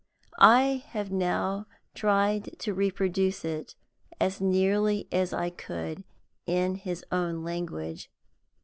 [0.39, 3.75] I have now tried to reproduce it
[4.19, 6.03] as nearly as I could
[6.47, 8.09] in his own language.